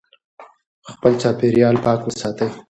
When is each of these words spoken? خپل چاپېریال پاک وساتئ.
خپل 0.91 1.11
چاپېریال 1.21 1.75
پاک 1.85 1.99
وساتئ. 2.03 2.47